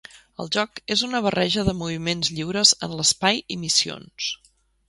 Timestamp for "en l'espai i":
2.89-3.63